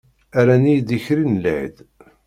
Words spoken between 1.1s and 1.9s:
n lɛid!